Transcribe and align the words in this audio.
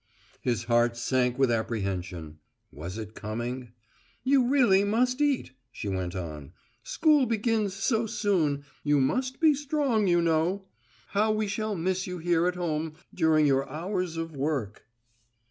His 0.41 0.63
heart 0.63 0.97
sank 0.97 1.37
with 1.37 1.51
apprehension. 1.51 2.39
Was 2.71 2.97
it 2.97 3.13
coming? 3.13 3.73
"You 4.23 4.47
really 4.47 4.83
must 4.83 5.21
eat," 5.21 5.51
she 5.71 5.89
went 5.89 6.15
on. 6.15 6.53
"School 6.81 7.27
begins 7.27 7.75
so 7.75 8.07
soon, 8.07 8.63
you 8.83 8.99
must 8.99 9.39
be 9.39 9.53
strong, 9.53 10.07
you 10.07 10.19
know. 10.19 10.65
How 11.09 11.31
we 11.31 11.45
shall 11.45 11.75
miss 11.75 12.07
you 12.07 12.17
here 12.17 12.47
at 12.47 12.55
home 12.55 12.93
during 13.13 13.45
your 13.45 13.69
hours 13.69 14.17
of 14.17 14.35
work!" 14.35 14.87